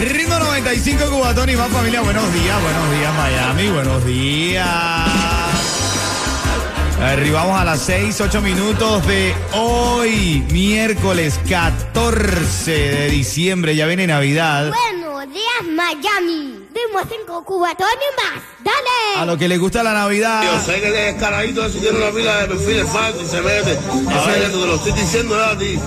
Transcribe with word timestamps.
Ritmo 0.00 0.38
95 0.38 1.10
Cubatón 1.10 1.50
y 1.50 1.56
más 1.56 1.68
familia. 1.70 2.00
Buenos 2.00 2.32
días, 2.32 2.62
buenos 2.62 2.90
días 2.92 3.14
Miami, 3.14 3.68
buenos 3.70 4.04
días. 4.04 4.66
Arribamos 7.00 7.60
a 7.60 7.64
las 7.64 7.80
6, 7.80 8.20
8 8.20 8.40
minutos 8.42 9.06
de 9.06 9.34
hoy, 9.52 10.44
miércoles 10.50 11.38
14 11.48 12.70
de 12.70 13.08
diciembre. 13.08 13.76
Ya 13.76 13.86
viene 13.86 14.06
Navidad. 14.06 14.72
Buenos 14.72 15.32
días, 15.32 15.62
Miami. 15.72 16.66
Dimos 16.74 17.02
cinco 17.08 17.44
cubatones 17.44 18.08
más. 18.16 18.42
Dale. 18.64 19.22
A 19.22 19.24
lo 19.24 19.38
que 19.38 19.48
le 19.48 19.58
gusta 19.58 19.82
la 19.82 19.94
Navidad. 19.94 20.42
Yo 20.42 20.60
sé 20.60 20.80
que 20.80 20.88
el 20.88 20.92
descaradito 20.92 21.64
ese 21.66 21.78
tiene 21.78 21.98
una 21.98 22.10
pila 22.10 22.38
de 22.38 22.48
perfiles 22.48 22.88
falsos 22.90 23.22
y 23.22 23.26
se 23.26 23.40
mete. 23.42 23.78
A 24.12 24.26
ver, 24.26 24.50
te 24.50 24.56
lo 24.56 24.74
estoy 24.74 24.92
diciendo 24.92 25.36
ya 25.36 25.50
a 25.50 25.58
ti. 25.58 25.78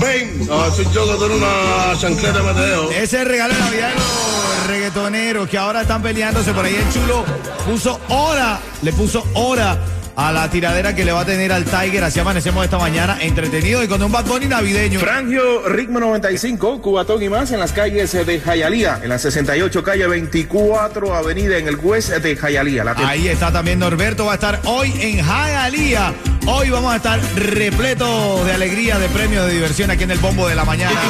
Ven, 0.00 0.46
soy 0.46 0.86
yo 0.94 1.06
que 1.06 1.12
tengo 1.12 1.36
una 1.36 1.98
chancleta 1.98 2.38
de 2.38 2.42
Mateo. 2.42 2.90
Ese 2.90 3.02
es 3.02 3.14
el 3.14 3.26
regalo 3.26 3.54
de 3.54 3.60
Navidad 3.60 3.88
de 3.88 3.94
los 3.94 4.66
reggaetoneros 4.66 5.48
que 5.48 5.58
ahora 5.58 5.82
están 5.82 6.02
peleándose 6.02 6.52
por 6.52 6.64
ahí. 6.64 6.74
El 6.74 6.92
chulo 6.92 7.24
puso 7.66 8.00
hora, 8.08 8.58
le 8.82 8.92
puso 8.92 9.26
hora 9.34 9.78
a 10.16 10.32
la 10.32 10.50
tiradera 10.50 10.94
que 10.94 11.04
le 11.04 11.12
va 11.12 11.20
a 11.20 11.24
tener 11.24 11.52
al 11.52 11.64
Tiger. 11.64 12.04
Así 12.04 12.20
amanecemos 12.20 12.64
esta 12.64 12.78
mañana 12.78 13.18
entretenido 13.20 13.82
y 13.82 13.88
con 13.88 14.02
un 14.02 14.10
Bad 14.10 14.26
Bunny 14.26 14.46
navideño. 14.46 15.00
Frangio 15.00 15.68
Ritmo 15.68 16.00
95, 16.00 16.80
Cubatón 16.80 17.22
y 17.22 17.28
más 17.28 17.52
en 17.52 17.60
las 17.60 17.72
calles 17.72 18.12
de 18.12 18.40
Jayalía, 18.40 19.00
en 19.02 19.08
la 19.10 19.18
68 19.18 19.82
calle 19.82 20.06
24 20.06 21.14
avenida 21.14 21.58
en 21.58 21.68
el 21.68 21.76
West 21.76 22.10
de 22.10 22.36
Jayalía. 22.36 22.84
Ahí 22.96 23.28
está 23.28 23.52
también 23.52 23.78
Norberto, 23.78 24.26
va 24.26 24.32
a 24.32 24.34
estar 24.36 24.60
hoy 24.64 24.92
en 25.00 25.24
Hialeah. 25.24 26.29
Hoy 26.52 26.68
vamos 26.68 26.92
a 26.92 26.96
estar 26.96 27.20
repleto 27.36 28.44
de 28.44 28.52
alegría, 28.52 28.98
de 28.98 29.08
premios, 29.08 29.46
de 29.46 29.52
diversión 29.52 29.88
aquí 29.92 30.02
en 30.02 30.10
el 30.10 30.18
Bombo 30.18 30.48
de 30.48 30.56
la 30.56 30.64
Mañana. 30.64 31.00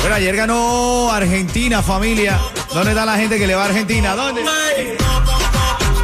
Bueno, 0.00 0.14
ayer 0.14 0.36
ganó 0.36 1.10
Argentina, 1.10 1.82
familia. 1.82 2.38
¿Dónde 2.74 2.90
está 2.90 3.06
la 3.06 3.16
gente 3.16 3.38
que 3.38 3.46
le 3.46 3.54
va 3.54 3.62
a 3.62 3.66
Argentina? 3.66 4.14
¿Dónde? 4.14 4.42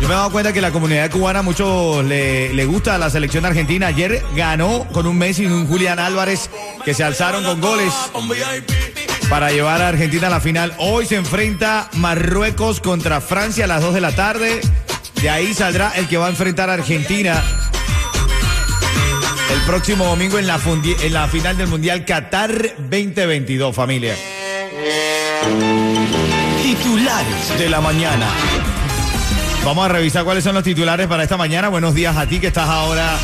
Yo 0.01 0.09
me 0.09 0.15
he 0.15 0.17
dado 0.17 0.31
cuenta 0.33 0.55
que 0.55 0.63
la 0.63 0.73
comunidad 0.73 1.11
cubana 1.11 1.41
a 1.41 1.43
muchos 1.43 2.03
le, 2.07 2.55
le 2.55 2.65
gusta 2.65 2.97
la 2.97 3.11
selección 3.11 3.45
argentina. 3.45 3.89
Ayer 3.89 4.25
ganó 4.35 4.89
con 4.93 5.07
un 5.07 5.19
Messi 5.19 5.43
y 5.43 5.47
un 5.47 5.69
Julián 5.69 5.99
Álvarez 5.99 6.49
que 6.87 6.95
se 6.95 7.05
alzaron 7.05 7.45
con 7.45 7.61
goles 7.61 7.93
para 9.29 9.51
llevar 9.51 9.81
a 9.81 9.89
Argentina 9.89 10.27
a 10.27 10.31
la 10.31 10.41
final. 10.41 10.75
Hoy 10.79 11.07
se 11.07 11.17
enfrenta 11.17 11.89
Marruecos 11.95 12.81
contra 12.81 13.21
Francia 13.21 13.65
a 13.65 13.69
las 13.69 13.83
2 13.83 13.95
de 13.95 14.01
la 14.01 14.13
tarde. 14.13 14.61
De 15.23 15.31
ahí 15.31 15.55
saldrá 15.55 15.92
el 15.97 16.09
que 16.09 16.17
va 16.17 16.27
a 16.27 16.31
enfrentar 16.31 16.69
a 16.69 16.75
Argentina 16.75 17.42
el 19.53 19.61
próximo 19.62 20.05
domingo 20.05 20.39
en 20.39 20.47
la, 20.47 20.59
fundi- 20.59 20.97
en 21.03 21.12
la 21.12 21.29
final 21.29 21.56
del 21.56 21.69
Mundial 21.69 22.05
Qatar 22.05 22.51
2022, 22.79 23.75
familia. 23.75 24.17
Titulares 26.62 27.59
de 27.59 27.69
la 27.69 27.81
mañana. 27.81 28.27
Vamos 29.64 29.84
a 29.84 29.89
revisar 29.89 30.25
cuáles 30.25 30.42
son 30.42 30.55
los 30.55 30.64
titulares 30.64 31.06
para 31.06 31.23
esta 31.23 31.36
mañana. 31.36 31.69
Buenos 31.69 31.95
días 31.95 32.17
a 32.17 32.27
ti 32.27 32.41
que 32.41 32.48
estás 32.48 32.69
ahora 32.69 33.17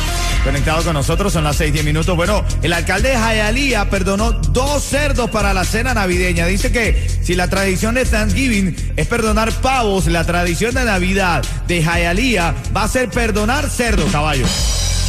conectado 0.43 0.83
con 0.83 0.93
nosotros. 0.93 1.33
Son 1.33 1.43
las 1.43 1.55
6, 1.57 1.73
10 1.73 1.85
minutos. 1.85 2.15
Bueno, 2.15 2.43
el 2.61 2.73
alcalde 2.73 3.09
de 3.09 3.15
Hialeah 3.15 3.89
perdonó 3.89 4.31
dos 4.31 4.83
cerdos 4.83 5.29
para 5.29 5.53
la 5.53 5.65
cena 5.65 5.93
navideña. 5.93 6.45
Dice 6.45 6.71
que 6.71 7.09
si 7.23 7.35
la 7.35 7.47
tradición 7.47 7.95
de 7.95 8.05
Thanksgiving 8.05 8.93
es 8.95 9.07
perdonar 9.07 9.51
pavos, 9.61 10.07
la 10.07 10.25
tradición 10.25 10.73
de 10.73 10.85
Navidad 10.85 11.43
de 11.67 11.81
Hialeah 11.81 12.55
va 12.75 12.83
a 12.83 12.87
ser 12.87 13.09
perdonar 13.09 13.69
cerdos, 13.69 14.11
caballo. 14.11 14.45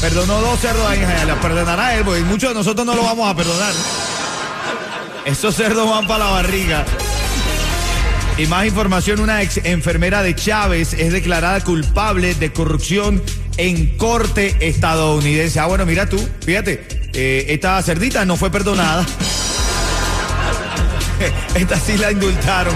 Perdonó 0.01 0.41
dos 0.41 0.59
cerdos 0.61 0.87
ahí 0.89 1.01
en 1.01 1.09
Hialeah. 1.09 1.41
Perdonará 1.41 1.95
él, 1.97 2.05
porque 2.05 2.23
muchos 2.23 2.51
de 2.51 2.55
nosotros 2.55 2.87
no 2.87 2.95
lo 2.95 3.03
vamos 3.03 3.31
a 3.31 3.37
perdonar. 3.37 3.73
Esos 5.25 5.55
cerdos 5.55 5.89
van 5.89 6.07
para 6.07 6.25
la 6.25 6.31
barriga. 6.31 6.85
Y 8.39 8.47
más 8.47 8.65
información, 8.65 9.21
una 9.21 9.43
ex 9.43 9.59
enfermera 9.65 10.23
de 10.23 10.35
Chávez 10.35 10.95
es 10.95 11.13
declarada 11.13 11.61
culpable 11.61 12.35
de 12.35 12.51
corrupción 12.51 13.23
en 13.57 13.97
corte 13.97 14.57
estadounidense. 14.61 15.59
Ah, 15.61 15.67
bueno, 15.67 15.87
mira 15.87 16.07
tú, 16.09 16.19
fíjate, 16.45 16.87
eh, 17.13 17.47
esta 17.49 17.81
cerdita 17.83 18.25
no 18.25 18.37
fue 18.37 18.51
perdonada. 18.51 19.05
esta 21.55 21.79
sí 21.79 21.97
la 21.99 22.13
indultaron. 22.13 22.75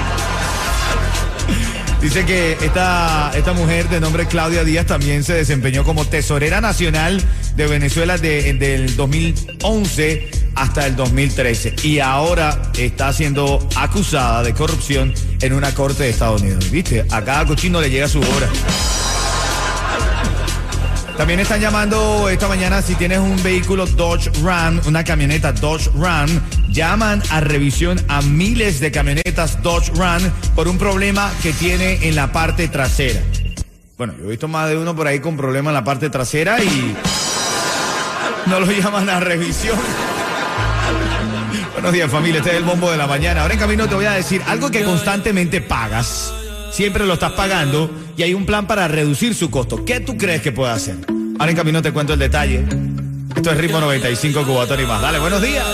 Dice 2.00 2.26
que 2.26 2.52
esta, 2.60 3.32
esta 3.34 3.54
mujer 3.54 3.88
de 3.88 3.98
nombre 3.98 4.26
Claudia 4.26 4.62
Díaz 4.62 4.84
también 4.84 5.24
se 5.24 5.32
desempeñó 5.32 5.84
como 5.84 6.04
tesorera 6.06 6.60
nacional 6.60 7.22
de 7.56 7.66
Venezuela 7.66 8.18
de- 8.18 8.52
del 8.52 8.94
2011 8.94 10.28
hasta 10.54 10.86
el 10.86 10.96
2013 10.96 11.74
y 11.82 12.00
ahora 12.00 12.60
está 12.76 13.10
siendo 13.14 13.66
acusada 13.74 14.42
de 14.42 14.52
corrupción 14.52 15.14
en 15.40 15.54
una 15.54 15.72
corte 15.72 16.02
de 16.02 16.10
Estados 16.10 16.42
Unidos. 16.42 16.70
¿Viste? 16.70 17.06
A 17.10 17.24
cada 17.24 17.46
cochino 17.46 17.80
le 17.80 17.88
llega 17.88 18.06
su 18.06 18.20
hora. 18.20 18.50
También 21.16 21.38
están 21.38 21.60
llamando 21.60 22.28
esta 22.28 22.48
mañana 22.48 22.82
si 22.82 22.96
tienes 22.96 23.20
un 23.20 23.40
vehículo 23.40 23.86
Dodge 23.86 24.30
Ram, 24.42 24.80
una 24.86 25.04
camioneta 25.04 25.52
Dodge 25.52 25.88
Ram, 25.96 26.28
llaman 26.70 27.22
a 27.30 27.40
revisión 27.40 28.04
a 28.08 28.20
miles 28.20 28.80
de 28.80 28.90
camionetas 28.90 29.62
Dodge 29.62 29.92
Ram 29.94 30.22
por 30.56 30.66
un 30.66 30.76
problema 30.76 31.30
que 31.40 31.52
tiene 31.52 32.08
en 32.08 32.16
la 32.16 32.32
parte 32.32 32.66
trasera. 32.66 33.20
Bueno, 33.96 34.14
yo 34.18 34.24
he 34.24 34.30
visto 34.30 34.48
más 34.48 34.68
de 34.68 34.76
uno 34.76 34.96
por 34.96 35.06
ahí 35.06 35.20
con 35.20 35.36
problema 35.36 35.70
en 35.70 35.74
la 35.74 35.84
parte 35.84 36.10
trasera 36.10 36.62
y 36.64 36.96
no 38.46 38.58
lo 38.58 38.66
llaman 38.66 39.08
a 39.08 39.20
revisión. 39.20 39.78
Buenos 41.74 41.92
días 41.92 42.10
familia, 42.10 42.38
este 42.38 42.50
es 42.50 42.56
el 42.56 42.64
bombo 42.64 42.90
de 42.90 42.96
la 42.96 43.06
mañana. 43.06 43.42
Ahora 43.42 43.54
en 43.54 43.60
camino 43.60 43.86
te 43.86 43.94
voy 43.94 44.06
a 44.06 44.12
decir 44.12 44.42
algo 44.48 44.68
que 44.68 44.82
constantemente 44.82 45.60
pagas. 45.60 46.34
Siempre 46.72 47.06
lo 47.06 47.14
estás 47.14 47.32
pagando 47.32 47.88
y 48.16 48.22
hay 48.22 48.34
un 48.34 48.46
plan 48.46 48.66
para 48.66 48.88
reducir 48.88 49.34
su 49.34 49.50
costo. 49.50 49.84
¿Qué 49.84 50.00
tú 50.00 50.16
crees 50.16 50.42
que 50.42 50.52
puede 50.52 50.72
hacer? 50.72 50.96
Ahora 51.38 51.50
en 51.50 51.56
camino 51.56 51.82
te 51.82 51.92
cuento 51.92 52.12
el 52.12 52.18
detalle. 52.18 52.64
Esto 53.34 53.50
es 53.50 53.58
Ritmo 53.58 53.80
95 53.80 54.44
Cubatón 54.44 54.80
y 54.80 54.84
más. 54.84 55.02
Dale, 55.02 55.18
buenos 55.18 55.42
días. 55.42 55.64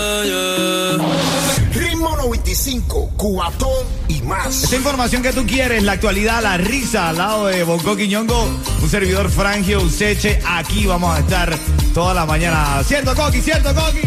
Ritmo 1.73 2.15
95, 2.17 3.11
cuatón 3.15 3.85
y 4.07 4.21
más. 4.23 4.63
Esta 4.63 4.75
información 4.75 5.21
que 5.21 5.31
tú 5.31 5.45
quieres, 5.45 5.83
la 5.83 5.93
actualidad, 5.93 6.41
la 6.41 6.57
risa 6.57 7.09
al 7.09 7.17
lado 7.17 7.47
de 7.47 7.63
Bonco 7.63 7.95
Quiñongo, 7.95 8.49
un 8.81 8.89
servidor 8.89 9.29
Frangio 9.29 9.81
Useche. 9.81 10.39
Aquí 10.45 10.85
vamos 10.85 11.15
a 11.15 11.19
estar 11.19 11.55
toda 11.93 12.13
la 12.13 12.25
mañana. 12.25 12.83
¿Cierto, 12.83 13.15
Coqui? 13.15 13.41
¿Cierto, 13.41 13.73
Coqui? 13.73 14.01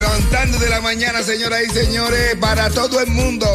Levantando 0.00 0.58
de 0.58 0.70
la 0.70 0.80
mañana, 0.80 1.22
señoras 1.22 1.60
y 1.68 1.70
señores, 1.70 2.36
para 2.40 2.70
todo 2.70 3.00
el 3.00 3.08
mundo. 3.08 3.46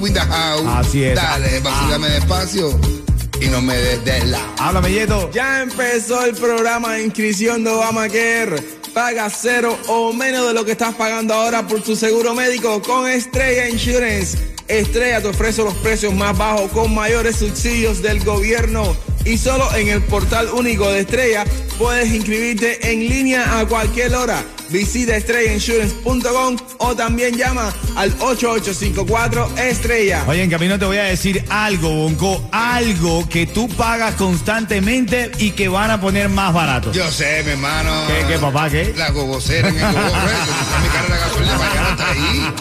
Window 0.00 0.22
house. 0.28 0.62
Así 0.66 1.04
es. 1.04 1.16
Dale, 1.16 1.60
vacílame 1.60 2.08
despacio 2.08 2.99
y 3.40 3.46
no 3.48 3.60
me 3.62 3.76
des 3.76 4.04
de 4.04 4.24
lado. 4.26 4.52
Háblame, 4.58 4.92
Yeto. 4.92 5.30
Ya 5.32 5.62
empezó 5.62 6.24
el 6.24 6.34
programa 6.34 6.94
de 6.94 7.04
inscripción 7.04 7.64
de 7.64 7.70
Obamacare. 7.70 8.56
Paga 8.92 9.30
cero 9.30 9.78
o 9.88 10.12
menos 10.12 10.48
de 10.48 10.54
lo 10.54 10.64
que 10.64 10.72
estás 10.72 10.94
pagando 10.94 11.32
ahora 11.34 11.66
por 11.66 11.80
tu 11.80 11.94
seguro 11.94 12.34
médico 12.34 12.82
con 12.82 13.08
Estrella 13.08 13.68
Insurance. 13.68 14.36
Estrella 14.68 15.20
te 15.20 15.28
ofrece 15.28 15.62
los 15.62 15.74
precios 15.74 16.14
más 16.14 16.36
bajos 16.36 16.70
con 16.72 16.94
mayores 16.94 17.36
subsidios 17.36 18.02
del 18.02 18.22
gobierno. 18.24 18.96
Y 19.24 19.36
solo 19.38 19.68
en 19.74 19.88
el 19.88 20.02
portal 20.02 20.48
único 20.52 20.90
de 20.90 21.00
Estrella 21.00 21.44
puedes 21.78 22.12
inscribirte 22.12 22.92
en 22.92 23.08
línea 23.08 23.58
a 23.58 23.66
cualquier 23.66 24.14
hora. 24.14 24.44
Visita 24.70 25.16
estrellainsurance.com 25.16 26.56
o 26.78 26.94
también 26.94 27.36
llama 27.36 27.72
al 27.96 28.14
8854 28.20 29.56
Estrella. 29.58 30.24
Oye, 30.28 30.42
en 30.44 30.50
camino 30.50 30.78
te 30.78 30.84
voy 30.84 30.98
a 30.98 31.02
decir 31.04 31.44
algo, 31.50 31.88
Bonco. 31.90 32.48
Algo 32.52 33.28
que 33.28 33.46
tú 33.46 33.68
pagas 33.68 34.14
constantemente 34.14 35.30
y 35.38 35.50
que 35.52 35.68
van 35.68 35.90
a 35.90 36.00
poner 36.00 36.28
más 36.28 36.54
barato. 36.54 36.92
Yo 36.92 37.10
sé, 37.10 37.42
mi 37.44 37.50
hermano. 37.52 37.90
¿Qué, 38.06 38.26
qué, 38.34 38.38
papá, 38.38 38.70
qué? 38.70 38.94
La 38.96 39.10
gogocera 39.10 39.68
en 39.68 39.76
el 39.76 39.82
gogo, 39.92 39.94
¿ves? 40.04 40.82
Mi 40.82 40.88
cara 40.88 41.14
de 41.14 41.20
gasolina 41.20 41.58
mañana 41.58 41.88
está 41.90 42.10
ahí. 42.10 42.52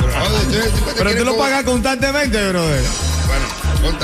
Pero, 0.00 0.24
tú- 0.24 0.50
tú 0.50 0.84
te 0.84 0.92
Pero 0.92 0.94
quieres 1.04 1.18
tú 1.18 1.24
lo 1.24 1.38
pagas 1.38 1.64
constantemente, 1.64 2.48
brother. 2.48 2.82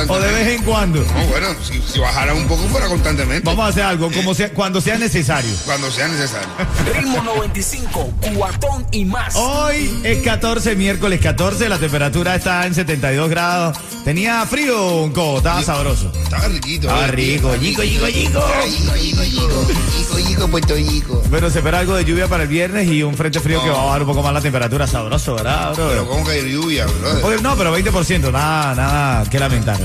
¿O 0.09 0.19
de 0.19 0.33
vez 0.33 0.49
en 0.59 0.65
cuando? 0.65 1.01
No, 1.01 1.27
bueno, 1.27 1.49
si, 1.63 1.81
si 1.81 2.01
bajara 2.01 2.35
un 2.35 2.49
poco 2.49 2.65
fuera 2.69 2.89
constantemente. 2.89 3.43
Vamos 3.45 3.65
a 3.65 3.69
hacer 3.69 3.85
algo, 3.85 4.11
como 4.11 4.35
sea, 4.35 4.53
cuando 4.53 4.81
sea 4.81 4.99
necesario. 4.99 5.51
Cuando 5.65 5.91
sea 5.91 6.09
necesario. 6.09 6.49
Ritmo 6.95 7.23
95, 7.23 8.13
cuatón 8.35 8.87
y 8.91 9.05
más. 9.05 9.37
Hoy 9.37 10.01
es 10.03 10.19
14, 10.25 10.75
miércoles 10.75 11.21
14, 11.21 11.69
la 11.69 11.79
temperatura 11.79 12.35
está 12.35 12.67
en 12.67 12.75
72 12.75 13.31
grados. 13.31 13.79
Tenía 14.09 14.47
frío 14.47 15.03
un 15.03 15.13
codo, 15.13 15.37
estaba 15.37 15.63
sabroso. 15.63 16.11
Estaba 16.19 16.49
riquito. 16.49 16.87
Estaba 16.89 17.09
¿eh? 17.09 17.11
rico, 17.11 17.55
yico, 17.57 17.83
yico. 17.83 18.07
Yico, 18.09 18.97
yico, 18.97 19.23
yico. 19.23 19.67
Yico, 19.99 20.19
yico, 20.19 20.49
Puerto 20.49 20.79
Yico. 20.79 21.23
Pero 21.31 21.51
se 21.51 21.59
espera 21.59 21.81
algo 21.81 21.95
de 21.95 22.07
lluvia 22.07 22.27
para 22.27 22.45
el 22.45 22.49
viernes 22.49 22.89
y 22.89 23.03
un 23.03 23.15
frente 23.15 23.39
frío 23.39 23.63
que 23.63 23.69
va 23.69 23.83
a 23.83 23.85
bajar 23.85 24.01
un 24.01 24.09
poco 24.09 24.23
más 24.23 24.33
la 24.33 24.41
temperatura. 24.41 24.87
Sabroso, 24.87 25.35
¿verdad, 25.35 25.75
bro? 25.75 25.89
Pero 25.91 26.09
¿cómo 26.09 26.25
que 26.25 26.31
hay 26.31 26.51
lluvia? 26.51 26.87
Oye, 27.23 27.43
no, 27.43 27.55
pero 27.55 27.79
20%, 27.79 28.33
nada, 28.33 28.75
nada 28.75 29.29
que 29.29 29.39
lamentar. 29.39 29.79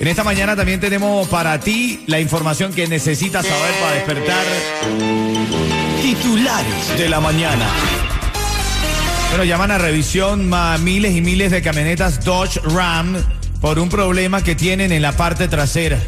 En 0.00 0.06
esta 0.06 0.22
mañana 0.22 0.54
también 0.54 0.78
tenemos 0.78 1.26
para 1.28 1.58
ti 1.58 2.04
la 2.08 2.20
información 2.20 2.74
que 2.74 2.86
necesitas 2.86 3.46
saber 3.46 3.74
para 3.80 3.94
despertar. 3.94 4.44
Titulares 6.02 6.98
de 6.98 7.08
la 7.08 7.20
mañana. 7.20 7.66
Bueno, 9.30 9.44
llaman 9.44 9.70
a 9.70 9.78
revisión 9.78 10.52
a 10.52 10.76
miles 10.76 11.16
y 11.16 11.22
miles 11.22 11.50
de 11.50 11.62
camionetas 11.62 12.22
Dodge 12.22 12.60
Ram 12.62 13.16
por 13.60 13.78
un 13.78 13.88
problema 13.88 14.42
que 14.42 14.54
tienen 14.54 14.92
en 14.92 15.02
la 15.02 15.12
parte 15.12 15.48
trasera. 15.48 15.98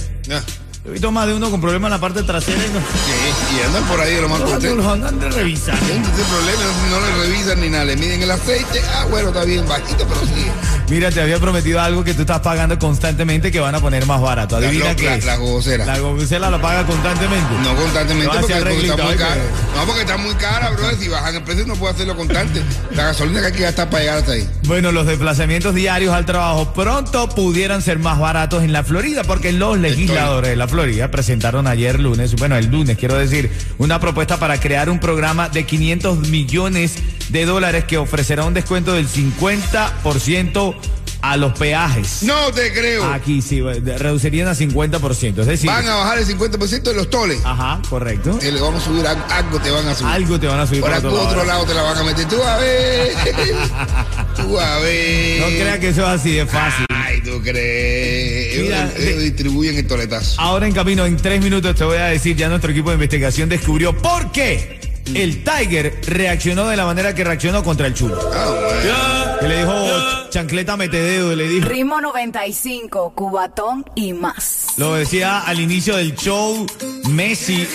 He 0.85 0.91
visto 0.91 1.11
más 1.13 1.27
de 1.27 1.35
uno 1.35 1.51
con 1.51 1.61
problemas 1.61 1.89
en 1.89 1.93
la 1.93 2.01
parte 2.01 2.23
trasera 2.23 2.57
y 2.65 2.73
no. 2.73 2.79
Sí, 2.81 3.57
y 3.59 3.67
andan 3.67 3.85
por 3.85 4.01
ahí 4.01 4.15
de 4.15 4.23
lo 4.23 4.29
más 4.29 4.41
Los 4.41 4.51
contento. 4.53 4.91
andan 4.91 5.19
de 5.21 5.29
revisar. 5.31 5.75
Ese 5.75 6.25
problema 6.31 6.63
no, 6.91 7.01
no 7.01 7.07
le 7.07 7.27
revisan 7.27 7.61
ni 7.61 7.69
nada, 7.69 7.85
le 7.85 7.97
miden 7.97 8.23
el 8.23 8.31
aceite. 8.31 8.81
Ah, 8.95 9.05
bueno, 9.11 9.29
está 9.29 9.45
bien, 9.45 9.67
bajito, 9.69 10.07
pero 10.09 10.21
sí. 10.23 10.47
Mira, 10.91 11.11
te 11.11 11.21
había 11.21 11.39
prometido 11.39 11.81
algo 11.81 12.03
que 12.03 12.15
tú 12.15 12.23
estás 12.23 12.41
pagando 12.41 12.79
constantemente 12.79 13.53
que 13.53 13.61
van 13.61 13.75
a 13.75 13.81
poner 13.81 14.07
más 14.07 14.23
barato. 14.23 14.57
Adivina 14.57 14.87
la, 14.87 14.97
qué 14.97 15.05
la, 15.05 15.17
es. 15.17 15.25
la 15.27 15.37
gocera. 15.37 15.85
La 15.85 15.99
gocela 15.99 16.51
la 16.51 16.63
paga 16.63 16.87
constantemente. 16.87 17.47
No 17.63 17.77
constantemente 17.77 18.39
porque, 18.41 18.55
porque 18.55 18.87
está 18.87 19.05
muy 19.05 19.13
¿eh? 19.13 19.17
cara. 19.17 19.41
No, 19.77 19.85
porque 19.85 20.01
está 20.01 20.17
muy 20.17 20.35
cara, 20.37 20.71
bro. 20.71 20.91
Si 20.99 21.09
bajan 21.09 21.35
el 21.37 21.43
precio 21.43 21.67
no 21.67 21.75
puede 21.77 21.93
hacerlo 21.93 22.17
constante. 22.17 22.63
La 22.95 23.05
gasolina 23.05 23.41
que 23.41 23.47
hay 23.49 23.53
que 23.53 23.63
gastar 23.65 23.91
para 23.91 24.03
llegar 24.03 24.19
hasta 24.19 24.33
ahí. 24.33 24.49
Bueno, 24.65 24.91
los 24.91 25.07
desplazamientos 25.07 25.75
diarios 25.75 26.15
al 26.15 26.25
trabajo 26.25 26.73
pronto 26.73 27.29
pudieran 27.29 27.83
ser 27.83 27.99
más 27.99 28.19
baratos 28.19 28.63
en 28.63 28.73
la 28.73 28.83
Florida 28.83 29.25
porque 29.25 29.53
los 29.53 29.79
legisladores 29.79 30.51
de 30.51 30.57
la 30.57 30.69
Florida 30.69 31.11
presentaron 31.11 31.67
ayer 31.67 32.01
lunes, 32.01 32.35
bueno, 32.37 32.57
el 32.57 32.67
lunes 32.67 32.97
quiero 32.97 33.17
decir, 33.17 33.51
una 33.77 34.01
propuesta 34.01 34.39
para 34.39 34.59
crear 34.59 34.89
un 34.89 35.01
programa 35.01 35.51
de 35.51 35.67
500 35.67 36.29
millones 36.29 36.95
de 36.95 37.18
dólares 37.31 37.85
que 37.85 37.99
ofrecerá 37.99 38.45
un 38.45 38.55
descuento 38.55 38.95
del 38.95 39.09
50% 39.09 40.75
a 41.21 41.37
los 41.37 41.53
peajes. 41.59 42.23
No 42.23 42.53
te 42.53 42.73
creo. 42.73 43.05
Aquí 43.13 43.43
sí, 43.43 43.61
reducirían 43.61 44.47
a 44.49 44.55
50%, 44.55 45.41
es 45.41 45.47
decir... 45.47 45.69
Van 45.69 45.87
a 45.89 45.97
bajar 45.97 46.19
el 46.19 46.27
50% 46.27 46.83
de 46.83 46.95
los 46.95 47.11
toles. 47.11 47.41
Ajá, 47.45 47.81
correcto. 47.91 48.39
Que 48.39 48.53
le 48.53 48.61
vamos 48.61 48.83
a 48.83 48.87
subir 48.87 49.05
algo, 49.07 49.59
te 49.61 49.71
van 49.71 49.89
a 49.89 49.95
subir. 49.95 50.13
Algo 50.13 50.39
te 50.39 50.47
van 50.47 50.61
a 50.61 50.67
subir 50.67 50.81
Por 50.81 50.93
aquí 50.93 51.07
otro 51.07 51.45
lado. 51.45 51.65
te 51.65 51.75
la 51.75 51.83
van 51.83 51.99
a 51.99 52.03
meter. 52.05 52.27
Tú 52.29 52.41
a 52.43 52.57
ver. 52.59 53.13
Tú 54.37 54.59
a 54.61 54.79
ver. 54.79 55.41
No 55.41 55.47
creas 55.49 55.79
que 55.81 55.89
eso 55.89 56.03
es 56.03 56.21
así 56.21 56.33
de 56.33 56.47
fácil. 56.47 56.87
Ay, 56.91 57.21
tú 57.23 57.43
crees. 57.43 58.63
Mira, 58.63 58.83
ellos, 58.85 58.93
ellos 58.99 59.17
de- 59.19 59.25
distribuyen 59.25 59.77
el 59.77 59.87
toletazo. 59.89 60.41
Ahora 60.41 60.67
en 60.69 60.73
camino, 60.73 61.05
en 61.05 61.17
tres 61.17 61.43
minutos 61.43 61.75
te 61.75 61.83
voy 61.85 61.97
a 61.97 62.05
decir, 62.07 62.37
ya 62.37 62.49
nuestro 62.49 62.71
equipo 62.71 62.91
de 62.91 62.95
investigación 62.95 63.49
descubrió 63.49 63.97
por 63.97 64.31
qué 64.31 64.78
el 65.15 65.45
Tiger 65.45 66.01
reaccionó 66.07 66.69
de 66.69 66.77
la 66.77 66.85
manera 66.85 67.15
que 67.15 67.25
reaccionó 67.25 67.63
contra 67.63 67.87
el 67.87 67.95
chulo. 67.95 68.17
Bueno. 68.17 69.39
Que 69.41 69.49
le 69.49 69.59
dijo, 69.59 69.75
chancleta 70.31 70.77
mete 70.77 71.01
dedo, 71.01 71.35
le 71.35 71.49
dijo. 71.49 71.69
Ritmo 71.69 72.01
95, 72.01 73.13
Cubatón 73.15 73.85
y 73.95 74.13
más. 74.13 74.75
Lo 74.77 74.95
decía 74.95 75.41
al 75.41 75.61
inicio 75.61 75.97
del 75.97 76.15
show, 76.15 76.67
Messi 77.11 77.67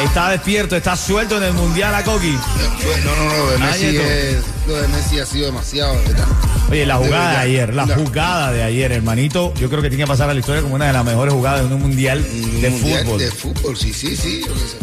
está 0.00 0.30
despierto, 0.30 0.76
está 0.76 0.96
suelto 0.96 1.36
en 1.38 1.44
el 1.44 1.52
Mundial 1.54 1.94
a 1.94 2.04
Coqui. 2.04 2.32
No, 2.32 3.16
no, 3.16 3.24
no. 3.24 3.64
Ah, 3.64 3.70
Messi, 3.70 3.96
es, 3.96 4.44
lo 4.66 4.74
de 4.80 4.88
Messi 4.88 5.18
ha 5.18 5.26
sido 5.26 5.46
demasiado. 5.46 5.94
¿verdad? 6.06 6.26
Oye, 6.70 6.84
la 6.84 6.96
jugada 6.96 7.30
de 7.30 7.36
ayer, 7.38 7.74
la 7.74 7.86
jugada 7.86 8.52
de 8.52 8.62
ayer, 8.64 8.90
hermanito, 8.92 9.54
yo 9.54 9.68
creo 9.68 9.82
que 9.82 9.88
tiene 9.88 10.04
que 10.04 10.08
pasar 10.08 10.28
a 10.28 10.34
la 10.34 10.40
historia 10.40 10.62
como 10.62 10.74
una 10.74 10.86
de 10.86 10.92
las 10.92 11.04
mejores 11.04 11.32
jugadas 11.32 11.68
de 11.68 11.74
un 11.74 11.80
Mundial 11.80 12.22
de 12.60 12.70
Mundial 12.70 13.04
fútbol. 13.04 13.18
De 13.20 13.30
fútbol, 13.30 13.76
sí, 13.76 13.92
sí, 13.92 14.16
sí. 14.16 14.40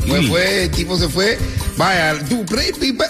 Fue, 0.07 0.19
Sí. 0.21 0.27
fue, 0.27 0.63
el 0.63 0.71
tipo 0.71 0.97
se 0.97 1.09
fue. 1.09 1.38
Vaya, 1.75 2.15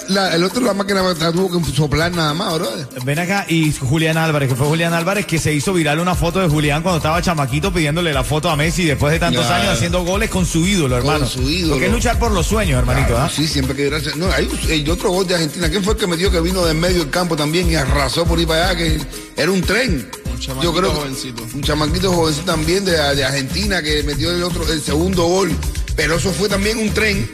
la- 0.07 0.33
el 0.35 0.43
otro 0.43 0.61
la 0.63 0.73
máquina 0.73 1.01
la 1.03 1.31
tuvo 1.31 1.51
que 1.63 1.71
soplar 1.75 2.11
nada 2.11 2.33
más, 2.33 2.53
bro. 2.55 2.69
Ven 3.03 3.19
acá 3.19 3.45
y 3.47 3.71
Julián 3.73 4.17
Álvarez, 4.17 4.49
que 4.49 4.55
fue 4.55 4.67
Julián 4.67 4.93
Álvarez 4.93 5.25
que 5.25 5.37
se 5.37 5.53
hizo 5.53 5.73
viral 5.73 5.99
una 5.99 6.15
foto 6.15 6.39
de 6.39 6.47
Julián 6.47 6.81
cuando 6.81 6.97
estaba 6.97 7.21
chamaquito 7.21 7.71
pidiéndole 7.73 8.13
la 8.13 8.23
foto 8.23 8.49
a 8.49 8.55
Messi 8.55 8.85
después 8.85 9.11
de 9.13 9.19
tantos 9.19 9.45
Claro. 9.45 9.61
años 9.63 9.75
haciendo 9.75 10.03
goles 10.03 10.29
con 10.29 10.45
su 10.45 10.65
ídolo, 10.65 10.97
hermano. 10.97 11.27
su 11.27 11.47
ídolo. 11.49 11.73
Porque 11.73 11.87
es 11.87 11.91
luchar 11.91 12.17
por 12.19 12.31
los 12.31 12.47
sueños, 12.47 12.79
hermanito. 12.79 13.09
Claro, 13.09 13.23
¿ah? 13.23 13.29
Sí, 13.33 13.47
siempre 13.47 13.75
que 13.75 13.85
gracias. 13.89 14.15
No, 14.15 14.27
hay 14.31 14.49
otro 14.89 15.11
gol 15.11 15.27
de 15.27 15.35
Argentina. 15.35 15.69
¿Quién 15.69 15.83
fue 15.83 15.93
el 15.93 15.99
que 15.99 16.07
metió 16.07 16.31
que 16.31 16.39
vino 16.41 16.62
del 16.65 16.77
medio 16.77 16.99
del 16.99 17.09
campo 17.09 17.35
también 17.35 17.69
y 17.69 17.75
arrasó 17.75 18.25
por 18.25 18.39
ahí 18.39 18.45
para 18.45 18.69
allá? 18.69 18.77
Que 18.77 18.99
era 19.35 19.51
un 19.51 19.61
tren. 19.61 20.09
chamaquito 20.39 20.61
Yo 20.63 20.73
creo 20.73 20.91
jovencito. 20.91 21.43
Un 21.53 21.61
chamaquito 21.61 22.11
jovencito 22.11 22.45
también 22.45 22.83
de, 22.85 22.91
de 23.15 23.23
Argentina 23.25 23.81
que 23.81 24.03
metió 24.03 24.31
el 24.31 24.43
otro, 24.43 24.69
el 24.71 24.81
segundo 24.81 25.23
gol. 25.25 25.51
Pero 25.95 26.15
eso 26.15 26.31
fue 26.33 26.49
también 26.49 26.77
un 26.79 26.89
tren. 26.93 27.29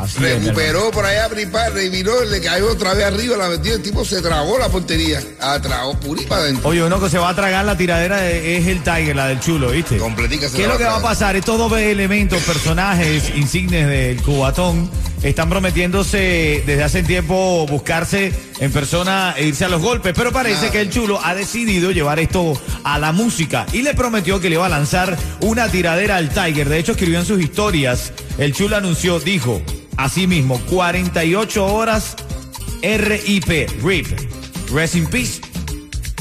Así. 0.00 0.20
Recuperó 0.20 0.92
por 0.92 1.04
allá, 1.04 1.28
pripar, 1.28 1.72
reviró, 1.72 2.24
le 2.24 2.40
cayó 2.40 2.70
otra 2.70 2.94
vez 2.94 3.04
arriba, 3.04 3.36
la 3.36 3.48
metió, 3.48 3.74
el 3.74 3.82
tipo 3.82 4.04
se 4.04 4.22
tragó 4.22 4.56
la 4.56 4.68
portería. 4.68 5.20
Ah, 5.40 5.58
tragó 5.60 5.98
puri 5.98 6.22
para 6.24 6.42
adentro. 6.42 6.68
Oye, 6.68 6.84
uno 6.84 7.00
que 7.00 7.10
se 7.10 7.18
va 7.18 7.30
a 7.30 7.34
tragar 7.34 7.64
la 7.64 7.76
tiradera 7.76 8.18
de- 8.18 8.58
es 8.58 8.68
el 8.68 8.84
Tiger, 8.84 9.16
la 9.16 9.26
del 9.26 9.40
chulo, 9.40 9.72
¿viste? 9.72 9.96
Completica 9.96 10.48
se 10.48 10.56
¿Qué 10.56 10.62
es 10.62 10.68
lo 10.68 10.78
que 10.78 10.84
va 10.84 10.98
a 10.98 11.02
pasar? 11.02 11.34
Estos 11.34 11.58
dos 11.58 11.72
elementos, 11.80 12.40
personajes 12.44 13.24
insignes 13.34 13.88
del 13.88 14.22
cubatón, 14.22 14.88
están 15.22 15.48
prometiéndose 15.48 16.62
desde 16.66 16.82
hace 16.84 17.02
tiempo 17.02 17.66
buscarse 17.68 18.32
en 18.60 18.70
persona 18.72 19.34
e 19.36 19.46
irse 19.46 19.64
a 19.64 19.68
los 19.68 19.82
golpes, 19.82 20.12
pero 20.16 20.32
parece 20.32 20.68
Ah. 20.68 20.70
que 20.70 20.80
el 20.80 20.90
chulo 20.90 21.20
ha 21.24 21.34
decidido 21.34 21.90
llevar 21.90 22.18
esto 22.20 22.60
a 22.84 22.98
la 22.98 23.12
música 23.12 23.66
y 23.72 23.82
le 23.82 23.94
prometió 23.94 24.40
que 24.40 24.48
le 24.48 24.54
iba 24.56 24.66
a 24.66 24.68
lanzar 24.68 25.16
una 25.40 25.68
tiradera 25.68 26.16
al 26.16 26.28
Tiger. 26.28 26.68
De 26.68 26.78
hecho, 26.78 26.92
escribió 26.92 27.18
en 27.18 27.24
sus 27.26 27.40
historias, 27.40 28.12
el 28.38 28.52
chulo 28.54 28.76
anunció, 28.76 29.18
dijo, 29.20 29.60
así 29.96 30.26
mismo, 30.26 30.60
48 30.70 31.64
horas 31.66 32.14
RIP, 32.82 33.82
RIP, 33.82 34.06
Rest 34.72 34.94
in 34.94 35.06
Peace. 35.06 35.40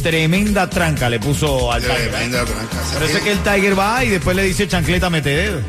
Tremenda 0.02 0.70
tranca 0.70 1.10
le 1.10 1.20
puso 1.20 1.72
al 1.72 1.82
Tiger. 1.82 2.10
Tremenda 2.10 2.46
tranca. 2.46 2.78
Parece 2.94 3.20
que 3.22 3.32
el 3.32 3.40
Tiger 3.40 3.78
va 3.78 4.04
y 4.06 4.10
después 4.10 4.36
le 4.36 4.44
dice 4.44 4.68
chancleta 4.68 5.10
mete 5.10 5.30
dedo. 5.30 5.60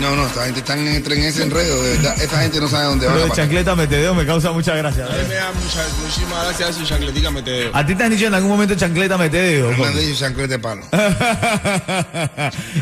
No, 0.00 0.16
no, 0.16 0.26
esta 0.26 0.44
gente 0.44 0.60
está 0.60 0.76
en, 0.76 0.88
en 0.88 1.22
ese 1.22 1.42
enredo, 1.42 1.82
de 1.82 1.90
verdad. 1.96 2.20
Esta 2.20 2.40
gente 2.40 2.60
no 2.60 2.68
sabe 2.68 2.84
dónde 2.86 3.06
Lo 3.06 3.12
van 3.12 3.28
de 3.28 3.34
chancleta 3.34 3.74
mete 3.76 3.96
dedo 3.96 4.14
me 4.14 4.26
causa 4.26 4.50
mucha 4.52 4.74
gracia. 4.74 5.06
A 5.06 5.10
mí 5.10 5.28
me 5.28 5.34
da 5.34 5.52
mucha, 5.52 5.84
muchísimas 6.02 6.44
gracias 6.44 6.70
a 6.70 6.72
su 6.72 6.84
chancletica 6.84 7.30
meteo. 7.30 7.70
¿A 7.74 7.86
ti 7.86 7.94
te 7.94 8.04
han 8.04 8.10
dicho 8.10 8.26
en 8.26 8.34
algún 8.34 8.50
momento 8.50 8.74
chancleta 8.74 9.18
mete 9.18 9.36
dedo? 9.36 9.70
Me 9.72 9.86
han 9.86 9.96
dicho 9.96 10.18
chanclete 10.18 10.58
palo. 10.58 10.82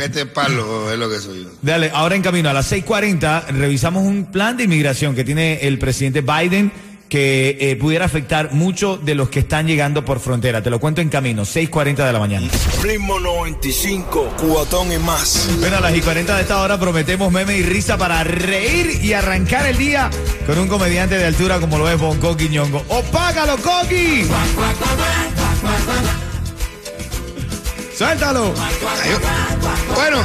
Este 0.00 0.26
palo 0.26 0.90
es 0.90 0.98
lo 0.98 1.10
que 1.10 1.18
soy 1.18 1.44
yo. 1.44 1.50
Dale, 1.62 1.90
ahora 1.92 2.16
en 2.16 2.22
camino 2.22 2.48
a 2.50 2.52
las 2.52 2.72
6:40 2.72 3.48
revisamos 3.48 4.02
un 4.04 4.30
plan 4.30 4.56
de 4.56 4.64
inmigración 4.64 5.14
que 5.14 5.24
tiene 5.24 5.60
el 5.66 5.78
presidente 5.78 6.22
Biden 6.22 6.72
que 7.10 7.58
eh, 7.60 7.76
pudiera 7.76 8.04
afectar 8.06 8.52
mucho 8.52 8.96
de 8.96 9.16
los 9.16 9.28
que 9.28 9.40
están 9.40 9.66
llegando 9.66 10.04
por 10.04 10.20
frontera. 10.20 10.62
Te 10.62 10.70
lo 10.70 10.78
cuento 10.78 11.00
en 11.00 11.10
camino, 11.10 11.42
6:40 11.42 12.06
de 12.06 12.12
la 12.12 12.18
mañana. 12.20 12.48
Ritmo 12.82 13.18
95, 13.18 14.36
cuatón 14.38 14.92
y 14.92 14.98
más. 14.98 15.50
Bueno, 15.58 15.78
a 15.78 15.80
las 15.80 15.94
y 15.94 16.00
40 16.00 16.36
de 16.36 16.42
esta 16.42 16.62
hora 16.62 16.78
prometemos 16.78 17.32
meme 17.32 17.58
y 17.58 17.62
risa 17.62 17.98
para 17.98 18.22
reír 18.22 19.04
y 19.04 19.12
arrancar 19.12 19.66
el 19.66 19.76
día 19.76 20.08
con 20.46 20.56
un 20.58 20.68
comediante 20.68 21.18
de 21.18 21.24
altura 21.24 21.58
como 21.58 21.78
lo 21.78 21.90
es 21.90 21.98
Bonco 21.98 22.36
Quiñongo. 22.36 22.84
¡Opágalo, 22.88 23.56
Coqui! 23.58 24.26
¡Suéltalo! 27.98 28.54
Bueno, 29.96 30.24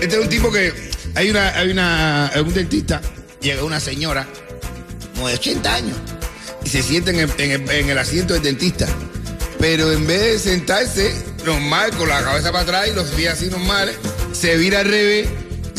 este 0.00 0.16
es 0.16 0.22
un 0.22 0.28
tipo 0.28 0.52
que 0.52 0.72
hay 1.14 1.30
una, 1.30 1.48
hay 1.48 1.70
una, 1.70 2.30
un 2.36 2.52
dentista, 2.52 3.00
llega 3.40 3.64
una 3.64 3.80
señora, 3.80 4.26
como 5.22 5.28
de 5.28 5.34
80 5.36 5.72
años, 5.74 5.96
y 6.64 6.68
se 6.68 6.82
sienta 6.82 7.12
en 7.12 7.20
el, 7.20 7.30
en 7.38 7.50
el- 7.52 7.70
en 7.70 7.88
el 7.90 7.98
asiento 7.98 8.34
del 8.34 8.42
dentista. 8.42 8.88
Pero 9.60 9.92
en 9.92 10.04
vez 10.04 10.20
de 10.20 10.38
sentarse 10.50 11.14
normal, 11.46 11.92
con 11.96 12.08
la 12.08 12.24
cabeza 12.24 12.50
para 12.50 12.64
atrás 12.64 12.88
y 12.88 12.92
los 12.96 13.08
pies 13.10 13.32
así 13.34 13.46
normales, 13.46 13.94
se 14.32 14.56
vira 14.56 14.80
al 14.80 14.86
revés, 14.86 15.28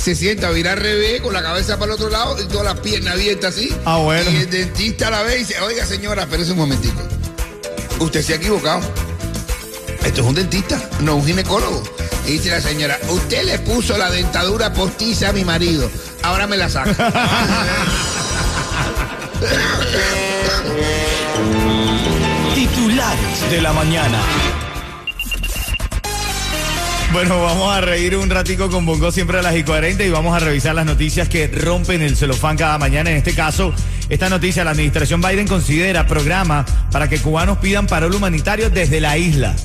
se 0.02 0.16
sienta, 0.16 0.50
vira 0.52 0.72
al 0.72 0.80
revés, 0.80 1.20
con 1.22 1.34
la 1.34 1.44
cabeza 1.44 1.78
para 1.78 1.92
el 1.92 1.96
otro 2.00 2.10
lado 2.10 2.42
y 2.42 2.46
todas 2.46 2.64
las 2.64 2.80
piernas 2.80 3.16
abiertas 3.16 3.56
así. 3.58 3.76
Ah, 3.84 3.98
bueno. 3.98 4.32
Y 4.32 4.38
el 4.38 4.50
dentista 4.50 5.10
la 5.10 5.24
ve 5.24 5.36
y 5.36 5.40
dice, 5.40 5.60
oiga 5.60 5.86
señora, 5.86 6.24
espérese 6.24 6.54
un 6.54 6.60
momentico. 6.60 7.02
Usted 8.00 8.22
se 8.24 8.32
ha 8.32 8.36
equivocado. 8.38 8.80
Esto 10.06 10.22
es 10.22 10.28
un 10.28 10.36
dentista, 10.36 10.82
no 11.02 11.18
un 11.18 11.26
ginecólogo. 11.26 11.84
Y 12.26 12.32
dice 12.34 12.50
la 12.52 12.62
señora, 12.62 12.98
usted 13.10 13.44
le 13.44 13.60
puso 13.60 13.98
la 13.98 14.10
dentadura 14.10 14.72
postiza 14.72 15.30
a 15.30 15.34
mi 15.34 15.44
marido. 15.44 15.92
Ahora 16.22 16.48
me 16.48 16.56
la 16.56 16.70
saca. 16.70 17.12
Titulares 22.56 23.52
de 23.52 23.62
la 23.62 23.74
mañana. 23.74 24.20
Bueno, 27.12 27.42
vamos 27.42 27.72
a 27.72 27.82
reír 27.82 28.18
un 28.18 28.30
ratico 28.30 28.70
con 28.70 28.86
Bongo 28.86 29.12
siempre 29.12 29.38
a 29.38 29.42
las 29.42 29.56
y 29.56 29.64
40 29.64 30.04
y 30.04 30.10
vamos 30.10 30.36
a 30.36 30.40
revisar 30.40 30.74
las 30.74 30.86
noticias 30.86 31.30
que 31.30 31.48
rompen 31.48 32.02
el 32.02 32.16
celofán 32.16 32.58
cada 32.58 32.78
mañana. 32.78 33.12
En 33.12 33.18
este 33.18 33.36
caso, 33.36 33.74
esta 34.10 34.30
noticia, 34.30 34.64
la 34.64 34.72
administración 34.72 35.22
Biden 35.22 35.48
considera 35.48 36.08
programa 36.08 36.66
para 36.92 37.10
que 37.10 37.20
cubanos 37.20 37.60
pidan 37.60 37.86
parol 37.86 38.16
humanitario 38.16 38.70
desde 38.70 39.00
la 39.00 39.18
isla. 39.18 39.56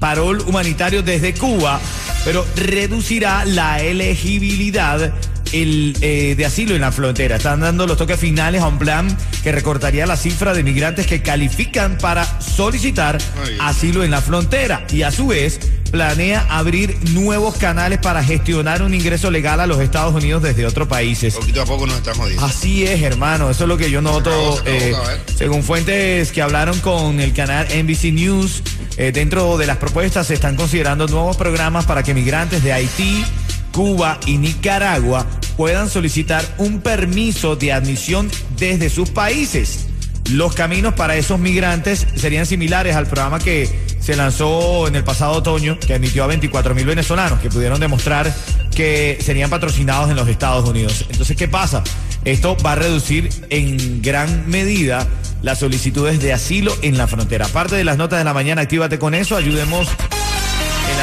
Parol 0.00 0.40
humanitario 0.46 1.02
desde 1.02 1.34
Cuba, 1.34 1.80
pero 2.24 2.44
reducirá 2.56 3.44
la 3.44 3.80
elegibilidad 3.80 5.12
el, 5.54 5.96
eh, 6.00 6.34
de 6.36 6.44
asilo 6.44 6.74
en 6.74 6.80
la 6.80 6.92
frontera. 6.92 7.36
Están 7.36 7.60
dando 7.60 7.86
los 7.86 7.96
toques 7.96 8.18
finales 8.18 8.62
a 8.62 8.68
un 8.68 8.78
plan 8.78 9.16
que 9.42 9.52
recortaría 9.52 10.06
la 10.06 10.16
cifra 10.16 10.52
de 10.52 10.62
migrantes 10.62 11.06
que 11.06 11.22
califican 11.22 11.98
para 11.98 12.24
solicitar 12.40 13.18
asilo 13.60 14.04
en 14.04 14.10
la 14.10 14.20
frontera 14.20 14.86
y 14.90 15.02
a 15.02 15.10
su 15.10 15.28
vez 15.28 15.60
planea 15.94 16.44
abrir 16.50 16.98
nuevos 17.12 17.54
canales 17.56 18.00
para 18.00 18.24
gestionar 18.24 18.82
un 18.82 18.94
ingreso 18.94 19.30
legal 19.30 19.60
a 19.60 19.66
los 19.66 19.78
Estados 19.78 20.12
Unidos 20.12 20.42
desde 20.42 20.66
otros 20.66 20.88
países. 20.88 21.36
Poquito 21.36 21.62
a 21.62 21.66
poco 21.66 21.86
nos 21.86 21.98
estamos 21.98 22.18
jodiendo. 22.18 22.44
Así 22.44 22.82
es, 22.84 23.00
hermano. 23.02 23.48
Eso 23.48 23.62
es 23.62 23.68
lo 23.68 23.76
que 23.76 23.92
yo 23.92 24.02
noto. 24.02 24.30
acabó, 24.30 24.60
se 24.64 24.88
acabó, 24.88 25.10
eh, 25.10 25.20
según 25.36 25.62
fuentes 25.62 26.32
que 26.32 26.42
hablaron 26.42 26.80
con 26.80 27.20
el 27.20 27.32
canal 27.32 27.68
NBC 27.68 28.10
News, 28.10 28.64
eh, 28.96 29.12
dentro 29.12 29.56
de 29.56 29.68
las 29.68 29.76
propuestas 29.76 30.26
se 30.26 30.34
están 30.34 30.56
considerando 30.56 31.06
nuevos 31.06 31.36
programas 31.36 31.84
para 31.84 32.02
que 32.02 32.12
migrantes 32.12 32.64
de 32.64 32.72
Haití, 32.72 33.24
Cuba 33.70 34.18
y 34.26 34.38
Nicaragua 34.38 35.24
puedan 35.56 35.88
solicitar 35.88 36.44
un 36.58 36.80
permiso 36.80 37.56
de 37.56 37.72
admisión 37.72 38.30
desde 38.58 38.90
sus 38.90 39.10
países. 39.10 39.86
Los 40.30 40.54
caminos 40.54 40.94
para 40.94 41.16
esos 41.16 41.38
migrantes 41.38 42.06
serían 42.16 42.46
similares 42.46 42.96
al 42.96 43.06
programa 43.06 43.38
que 43.38 43.68
se 44.00 44.16
lanzó 44.16 44.88
en 44.88 44.96
el 44.96 45.04
pasado 45.04 45.32
otoño, 45.32 45.78
que 45.78 45.94
admitió 45.94 46.24
a 46.24 46.26
24 46.26 46.74
mil 46.74 46.86
venezolanos 46.86 47.40
que 47.40 47.50
pudieron 47.50 47.80
demostrar 47.80 48.34
que 48.74 49.18
serían 49.20 49.50
patrocinados 49.50 50.10
en 50.10 50.16
los 50.16 50.28
Estados 50.28 50.68
Unidos. 50.68 51.06
Entonces, 51.10 51.36
¿qué 51.36 51.48
pasa? 51.48 51.82
Esto 52.24 52.56
va 52.64 52.72
a 52.72 52.76
reducir 52.76 53.30
en 53.50 54.02
gran 54.02 54.48
medida 54.48 55.06
las 55.42 55.58
solicitudes 55.58 56.20
de 56.20 56.32
asilo 56.32 56.74
en 56.82 56.96
la 56.96 57.06
frontera. 57.06 57.46
Aparte 57.46 57.76
de 57.76 57.84
las 57.84 57.98
notas 57.98 58.18
de 58.18 58.24
la 58.24 58.32
mañana, 58.32 58.62
actívate 58.62 58.98
con 58.98 59.14
eso, 59.14 59.36
ayudemos 59.36 59.88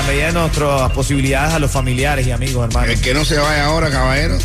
la 0.02 0.08
medida 0.08 0.26
de 0.28 0.34
nuestras 0.34 0.92
posibilidades 0.92 1.54
a 1.54 1.60
los 1.60 1.70
familiares 1.70 2.26
y 2.26 2.32
amigos, 2.32 2.66
hermano. 2.66 2.92
El 2.92 3.00
que 3.02 3.14
no 3.14 3.24
se 3.24 3.38
vaya 3.38 3.66
ahora, 3.66 3.90
caballero, 3.90 4.38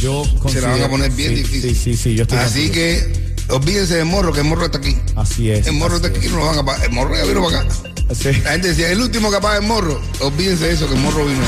Yo 0.00 0.24
se 0.48 0.60
la 0.60 0.68
van 0.68 0.82
a 0.82 0.88
poner 0.88 1.10
bien 1.12 1.30
sí, 1.30 1.34
difícil. 1.36 1.74
Sí, 1.74 1.74
sí, 1.74 1.96
sí, 1.96 2.14
yo 2.14 2.22
estoy 2.22 2.38
Así 2.38 2.70
que 2.70 3.34
olvídense 3.48 3.96
del 3.96 4.06
morro, 4.06 4.32
que 4.32 4.40
el 4.40 4.46
morro 4.46 4.66
está 4.66 4.78
aquí. 4.78 4.96
Así 5.16 5.50
es. 5.50 5.66
El 5.66 5.74
morro 5.74 5.96
está 5.96 6.08
aquí, 6.08 6.26
no 6.28 6.38
lo 6.38 6.46
van 6.46 6.58
a 6.58 6.64
pagar. 6.64 6.84
El 6.86 6.92
morro 6.92 7.14
ya 7.14 7.24
vino 7.24 7.44
para 7.44 7.60
acá. 7.60 7.68
es. 8.08 8.18
Sí. 8.18 8.32
La 8.44 8.52
gente 8.52 8.68
decía, 8.68 8.90
el 8.90 9.00
último 9.00 9.30
que 9.30 9.38
paga 9.38 9.56
el 9.56 9.62
morro. 9.62 10.00
Olvídense 10.20 10.66
de 10.66 10.72
eso, 10.72 10.88
que 10.88 10.94
el 10.94 11.00
morro 11.00 11.24
vino. 11.26 11.40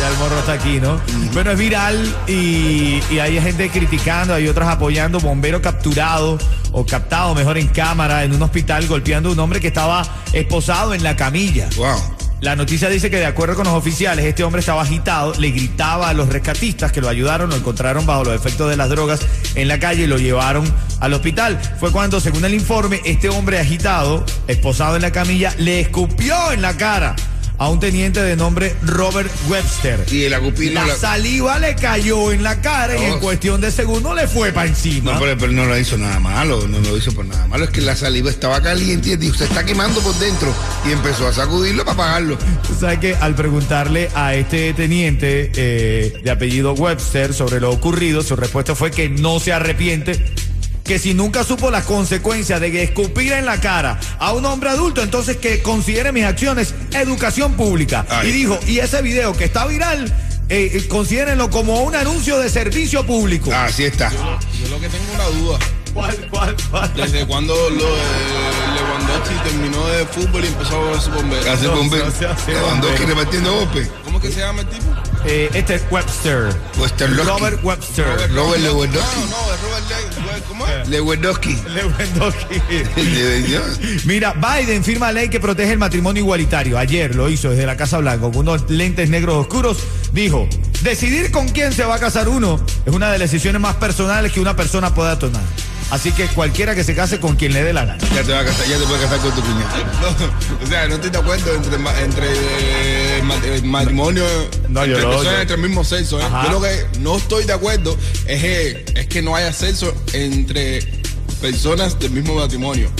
Ya 0.00 0.08
el 0.08 0.16
morro 0.18 0.38
está 0.38 0.52
aquí, 0.52 0.78
¿no? 0.80 1.00
Bueno, 1.32 1.52
es 1.52 1.58
viral 1.58 2.16
y, 2.26 3.00
y 3.10 3.18
hay 3.18 3.40
gente 3.40 3.70
criticando, 3.70 4.34
hay 4.34 4.46
otras 4.48 4.68
apoyando. 4.68 5.20
Bombero 5.20 5.62
capturado 5.62 6.38
o 6.72 6.84
captado, 6.84 7.34
mejor 7.34 7.56
en 7.56 7.68
cámara, 7.68 8.24
en 8.24 8.34
un 8.34 8.42
hospital 8.42 8.86
golpeando 8.86 9.30
a 9.30 9.32
un 9.32 9.38
hombre 9.38 9.60
que 9.60 9.68
estaba 9.68 10.06
esposado 10.32 10.92
en 10.92 11.02
la 11.02 11.16
camilla. 11.16 11.68
Wow. 11.76 12.15
La 12.40 12.54
noticia 12.54 12.90
dice 12.90 13.10
que 13.10 13.16
de 13.16 13.24
acuerdo 13.24 13.54
con 13.56 13.64
los 13.64 13.72
oficiales, 13.72 14.26
este 14.26 14.44
hombre 14.44 14.60
estaba 14.60 14.82
agitado, 14.82 15.32
le 15.38 15.50
gritaba 15.52 16.10
a 16.10 16.12
los 16.12 16.28
rescatistas 16.28 16.92
que 16.92 17.00
lo 17.00 17.08
ayudaron, 17.08 17.48
lo 17.48 17.56
encontraron 17.56 18.04
bajo 18.04 18.24
los 18.24 18.34
efectos 18.34 18.68
de 18.68 18.76
las 18.76 18.90
drogas 18.90 19.20
en 19.54 19.68
la 19.68 19.78
calle 19.78 20.04
y 20.04 20.06
lo 20.06 20.18
llevaron 20.18 20.70
al 21.00 21.14
hospital. 21.14 21.58
Fue 21.80 21.92
cuando, 21.92 22.20
según 22.20 22.44
el 22.44 22.52
informe, 22.52 23.00
este 23.06 23.30
hombre 23.30 23.58
agitado, 23.58 24.22
esposado 24.48 24.96
en 24.96 25.02
la 25.02 25.12
camilla, 25.12 25.54
le 25.56 25.80
escupió 25.80 26.52
en 26.52 26.60
la 26.60 26.76
cara 26.76 27.16
a 27.58 27.68
un 27.70 27.80
teniente 27.80 28.22
de 28.22 28.36
nombre 28.36 28.74
Robert 28.82 29.30
Webster. 29.48 30.04
Y 30.10 30.24
el 30.24 30.34
acupino. 30.34 30.74
La 30.80 30.86
la- 30.86 30.96
saliva 30.96 31.58
le 31.58 31.74
cayó 31.74 32.32
en 32.32 32.42
la 32.42 32.60
cara 32.60 32.96
y 32.98 33.04
en 33.04 33.12
Oh. 33.14 33.20
cuestión 33.20 33.60
de 33.60 33.70
segundos 33.70 34.14
le 34.14 34.28
fue 34.28 34.52
para 34.52 34.68
encima. 34.68 35.12
No, 35.14 35.20
pero, 35.20 35.38
pero 35.38 35.52
no 35.52 35.64
lo 35.64 35.78
hizo 35.78 35.96
nada 35.96 36.20
malo, 36.20 36.66
no 36.68 36.78
lo 36.80 36.96
hizo 36.96 37.12
por 37.12 37.24
nada 37.24 37.46
malo. 37.46 37.64
Es 37.64 37.70
que 37.70 37.80
la 37.80 37.96
saliva 37.96 38.30
estaba 38.30 38.60
caliente 38.62 39.10
y 39.10 39.16
dijo, 39.16 39.36
se 39.36 39.44
está 39.44 39.64
quemando 39.64 40.00
por 40.00 40.14
dentro. 40.18 40.52
Y 40.86 40.92
empezó 40.92 41.26
a 41.28 41.32
sacudirlo 41.32 41.84
para 41.84 41.94
apagarlo. 41.94 42.36
Tú 42.66 42.74
sabes 42.78 42.98
que 42.98 43.14
al 43.16 43.34
preguntarle 43.34 44.10
a 44.14 44.34
este 44.34 44.74
teniente 44.74 45.50
eh, 45.54 46.20
de 46.22 46.30
apellido 46.30 46.72
Webster 46.74 47.32
sobre 47.32 47.60
lo 47.60 47.70
ocurrido, 47.70 48.22
su 48.22 48.36
respuesta 48.36 48.74
fue 48.74 48.90
que 48.90 49.08
no 49.08 49.40
se 49.40 49.52
arrepiente, 49.52 50.22
que 50.86 50.98
si 50.98 51.14
nunca 51.14 51.44
supo 51.44 51.70
las 51.70 51.84
consecuencias 51.84 52.60
de 52.60 52.70
que 52.72 52.82
escupir 52.84 53.32
en 53.32 53.44
la 53.44 53.60
cara 53.60 53.98
a 54.18 54.32
un 54.32 54.44
hombre 54.46 54.70
adulto, 54.70 55.02
entonces 55.02 55.36
que 55.36 55.60
considere 55.62 56.12
mis 56.12 56.24
acciones 56.24 56.74
educación 56.92 57.54
pública. 57.54 58.06
Ay. 58.08 58.28
Y 58.28 58.32
dijo, 58.32 58.58
y 58.66 58.78
ese 58.78 59.02
video 59.02 59.32
que 59.34 59.44
está 59.44 59.66
viral, 59.66 60.06
eh, 60.48 60.70
eh, 60.74 60.88
considérenlo 60.88 61.50
como 61.50 61.82
un 61.82 61.94
anuncio 61.96 62.38
de 62.38 62.48
servicio 62.48 63.04
público. 63.04 63.52
Así 63.52 63.84
está. 63.84 64.10
Yo 64.10 64.68
lo 64.70 64.80
que 64.80 64.88
tengo 64.88 65.04
una 65.14 65.24
duda. 65.40 65.58
¿Cuál, 65.92 66.14
cuál, 66.30 66.56
cuál? 66.70 66.92
¿Desde 66.94 67.26
cuándo 67.26 67.54
lo, 67.70 67.96
eh, 67.96 68.00
Lewandowski 68.74 69.34
terminó 69.48 69.86
de 69.88 70.04
fútbol 70.04 70.44
y 70.44 70.48
empezó 70.48 70.76
a 70.76 70.78
volverse 70.78 71.10
bombero? 71.10 71.50
Hace 71.52 71.64
No, 71.66 71.76
bombero. 71.76 72.04
no 72.04 72.10
se 72.12 72.26
hace 72.26 72.52
Lewandowski 72.52 73.04
repartiendo 73.06 73.54
golpes. 73.54 73.88
¿Cómo 74.04 74.20
que 74.20 74.30
se 74.30 74.40
llama 74.40 74.60
el 74.60 74.66
tipo? 74.68 74.84
Eh, 75.28 75.50
este 75.54 75.74
es 75.74 75.84
Webster. 75.90 76.54
Robert 77.26 77.58
Webster. 77.64 78.06
Robert 78.32 78.62
Lewandowski. 78.62 79.20
No, 79.20 79.26
no, 79.26 79.54
es 79.54 79.60
Robert 79.60 80.36
Le 80.36 80.42
¿Cómo 80.42 80.66
es? 80.68 80.88
Lewandowski. 80.88 81.56
Lewandowski. 81.74 82.60
De 82.96 83.42
Dios. 83.42 83.80
Mira, 84.04 84.34
Biden 84.34 84.84
firma 84.84 85.10
ley 85.10 85.28
que 85.28 85.40
protege 85.40 85.72
el 85.72 85.78
matrimonio 85.78 86.22
igualitario. 86.22 86.78
Ayer 86.78 87.16
lo 87.16 87.28
hizo 87.28 87.50
desde 87.50 87.66
la 87.66 87.76
Casa 87.76 87.98
Blanca 87.98 88.20
con 88.20 88.36
unos 88.36 88.70
lentes 88.70 89.10
negros 89.10 89.36
oscuros. 89.36 89.78
Dijo, 90.12 90.48
decidir 90.82 91.32
con 91.32 91.48
quién 91.48 91.72
se 91.72 91.84
va 91.84 91.96
a 91.96 91.98
casar 91.98 92.28
uno 92.28 92.60
es 92.84 92.94
una 92.94 93.10
de 93.10 93.18
las 93.18 93.30
decisiones 93.30 93.60
más 93.60 93.74
personales 93.76 94.32
que 94.32 94.40
una 94.40 94.54
persona 94.54 94.94
pueda 94.94 95.18
tomar. 95.18 95.42
Así 95.90 96.10
que 96.10 96.26
cualquiera 96.26 96.74
que 96.74 96.82
se 96.82 96.94
case 96.96 97.20
con 97.20 97.36
quien 97.36 97.52
le 97.52 97.62
dé 97.62 97.72
la 97.72 97.84
gana. 97.84 97.98
Ya 98.14 98.22
te 98.24 98.32
vas 98.32 98.42
a 98.42 98.44
casar, 98.44 98.66
ya 98.66 98.76
te 98.76 98.84
puedes 98.86 99.02
casar 99.04 99.18
con 99.20 99.34
tu 99.36 99.40
cuñado. 99.40 99.68
No, 100.00 100.64
o 100.64 100.66
sea, 100.68 100.88
no 100.88 100.94
estoy 100.96 101.10
de 101.10 101.18
acuerdo 101.18 101.54
entre, 101.54 102.28
eh, 102.28 103.22
matrimonio 103.64 104.24
No, 104.68 104.84
yo 104.84 104.94
entre 104.96 105.02
lo- 105.02 105.10
personas 105.10 105.34
yo- 105.34 105.40
entre 105.42 105.56
el 105.56 105.62
mismo 105.62 105.84
sexo. 105.84 106.20
¿eh? 106.20 106.24
Yo 106.44 106.50
lo 106.50 106.60
que 106.60 106.86
no 107.00 107.16
estoy 107.16 107.44
de 107.44 107.52
acuerdo 107.52 107.96
es 108.26 108.40
que, 108.42 108.84
es 108.96 109.06
que 109.06 109.22
no 109.22 109.36
haya 109.36 109.52
sexo 109.52 109.94
entre 110.12 110.80
personas 111.40 111.98
del 112.00 112.10
mismo 112.10 112.34
matrimonio. 112.34 112.90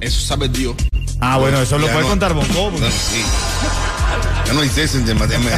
Eso 0.00 0.34
ha 0.34 0.36
perdido. 0.36 0.76
Ah, 1.20 1.38
bueno, 1.38 1.60
eso 1.60 1.78
lo 1.78 1.86
Ya 1.86 1.92
puede 1.94 2.04
no. 2.04 2.10
contar 2.10 2.32
Bonco. 2.34 2.70
No, 2.78 2.86
sí. 2.90 3.22
Ya 4.46 4.52
no 4.52 4.60
hay 4.60 4.68
sexo 4.68 4.98
entre 4.98 5.14
matrimonio. 5.14 5.50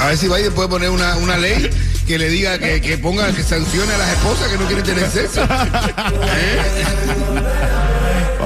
A 0.00 0.06
ver 0.06 0.16
si 0.16 0.26
Biden 0.26 0.52
puede 0.54 0.68
poner 0.68 0.90
una, 0.90 1.16
una 1.18 1.36
ley 1.36 1.70
que 2.10 2.18
le 2.18 2.28
diga 2.28 2.58
que, 2.58 2.80
que 2.80 2.98
ponga, 2.98 3.32
que 3.32 3.44
sancione 3.44 3.94
a 3.94 3.98
las 3.98 4.08
esposas 4.10 4.48
que 4.48 4.58
no 4.58 4.66
quieren 4.66 4.84
tener 4.84 5.08
sexo. 5.08 5.42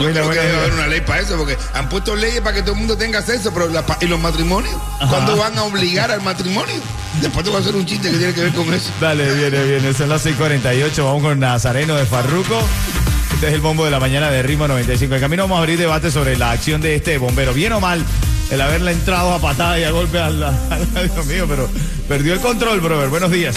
Yo 0.00 0.10
creo 0.10 0.28
que 0.28 0.38
debe 0.38 0.58
haber 0.58 0.74
una 0.74 0.86
ley 0.86 1.00
para 1.00 1.22
eso, 1.22 1.38
porque 1.38 1.56
han 1.72 1.88
puesto 1.88 2.14
leyes 2.14 2.42
para 2.42 2.56
que 2.56 2.60
todo 2.60 2.72
el 2.72 2.78
mundo 2.78 2.98
tenga 2.98 3.22
sexo, 3.22 3.54
pero 3.54 3.68
la 3.68 3.82
¿y 4.02 4.06
los 4.06 4.20
matrimonios? 4.20 4.74
¿Cuándo 5.08 5.38
van 5.38 5.56
a 5.56 5.62
obligar 5.62 6.10
al 6.10 6.20
matrimonio? 6.20 6.74
Después 7.22 7.42
te 7.42 7.50
voy 7.50 7.58
a 7.58 7.62
hacer 7.62 7.74
un 7.74 7.86
chiste 7.86 8.10
que 8.10 8.18
tiene 8.18 8.34
que 8.34 8.42
ver 8.42 8.52
con 8.52 8.74
eso. 8.74 8.90
Dale, 9.00 9.32
viene, 9.32 9.64
viene. 9.64 9.94
Son 9.94 10.10
las 10.10 10.26
6:48. 10.26 11.02
Vamos 11.02 11.22
con 11.22 11.40
Nazareno 11.40 11.94
de 11.94 12.04
Farruco. 12.04 12.60
Este 13.32 13.48
es 13.48 13.54
el 13.54 13.62
bombo 13.62 13.86
de 13.86 13.90
la 13.90 14.00
mañana 14.00 14.30
de 14.30 14.42
Ritmo 14.42 14.68
95. 14.68 15.14
En 15.14 15.20
camino 15.22 15.44
vamos 15.44 15.56
a 15.56 15.60
abrir 15.60 15.78
debate 15.78 16.10
sobre 16.10 16.36
la 16.36 16.50
acción 16.50 16.82
de 16.82 16.96
este 16.96 17.16
bombero. 17.16 17.54
Bien 17.54 17.72
o 17.72 17.80
mal, 17.80 18.04
el 18.54 18.60
haberle 18.60 18.92
entrado 18.92 19.32
a 19.32 19.40
patada 19.40 19.78
y 19.80 19.84
a 19.84 19.90
golpe 19.90 20.18
al, 20.18 20.42
al 20.42 21.10
Dios 21.12 21.26
mío, 21.26 21.46
pero 21.48 21.68
perdió 22.08 22.32
el 22.34 22.40
control, 22.40 22.80
brother. 22.80 23.08
Buenos 23.08 23.30
días. 23.30 23.56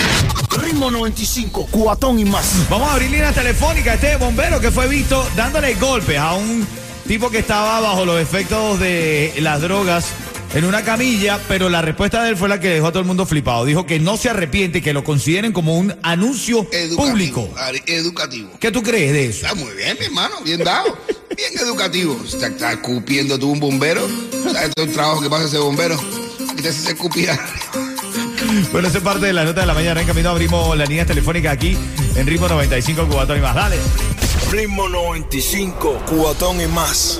Ritmo 0.62 0.89
95, 0.89 1.68
cuatón 1.70 2.20
y 2.20 2.25
más. 2.25 2.68
Vamos 2.70 2.89
a 2.89 2.94
abrir 2.94 3.12
líneas 3.12 3.36
telefónicas. 3.36 3.96
Este 3.96 4.16
bombero 4.18 4.60
que 4.60 4.72
fue 4.72 4.88
visto 4.88 5.25
dándole 5.36 5.75
golpes 5.75 6.18
a 6.18 6.34
un 6.34 6.66
tipo 7.08 7.30
que 7.30 7.39
estaba 7.39 7.80
bajo 7.80 8.06
los 8.06 8.20
efectos 8.20 8.80
de 8.80 9.34
las 9.39 9.62
drogas 9.62 10.08
en 10.56 10.66
una 10.66 10.82
camilla, 10.84 11.39
pero 11.48 11.70
la 11.70 11.82
respuesta 11.82 12.24
de 12.24 12.30
él 12.30 12.38
fue 12.38 12.50
la 12.50 12.60
que 12.60 12.70
dejó 12.70 12.88
a 12.88 12.92
todo 12.92 13.01
el 13.01 13.06
mundo 13.08 13.25
flipado. 13.25 13.66
Dijo 13.66 13.86
que 13.86 14.00
no 14.00 14.18
se 14.18 14.30
arrepiente, 14.30 14.82
que 14.82 14.94
lo 14.94 15.04
consideren 15.04 15.54
como 15.54 15.77
un 15.77 15.94
anuncio 16.01 16.66
Educativo. 16.72 17.06
público. 17.06 17.50
Educativo. 17.86 18.50
¿Qué 18.60 18.72
tú 18.72 18.82
crees 18.82 19.13
de 19.13 19.25
eso? 19.27 19.46
Está 19.46 19.56
muy 19.56 19.74
bien, 19.75 19.96
mi 20.00 20.06
hermano, 20.08 20.36
bien 20.44 20.63
dado. 20.63 20.98
Bien 21.38 21.53
educativo. 21.60 22.20
Está, 22.25 22.48
está 22.48 22.72
escupiendo 22.74 23.38
tú 23.38 23.51
un 23.51 23.60
bombero. 23.60 24.01
¿Sabes 24.51 24.72
todo 24.75 24.86
el 24.86 24.94
trabajo 24.94 25.22
que 25.22 25.29
pasa 25.29 25.46
ese 25.46 25.60
bombero? 25.60 25.96
Y 26.58 26.62
te 26.62 26.70
hace 26.70 26.91
escupir. 26.91 27.29
Bueno, 28.72 28.88
esa 28.88 28.98
es 28.98 29.03
parte 29.03 29.27
de 29.27 29.34
la 29.34 29.46
nota 29.46 29.62
de 29.62 29.67
la 29.67 29.74
mañana. 29.74 30.01
En 30.01 30.08
camino 30.08 30.29
abrimos 30.29 30.75
las 30.75 30.89
líneas 30.89 31.08
telefónicas 31.08 31.53
aquí 31.53 31.77
en 32.15 32.25
Ritmo 32.25 32.48
95 32.48 33.08
Cubatón 33.08 33.38
y 33.38 33.41
más. 33.41 33.56
Dale. 33.56 33.77
Ritmo 34.51 34.88
95, 34.88 36.03
cuatón 36.08 36.62
y 36.62 36.67
más. 36.67 37.20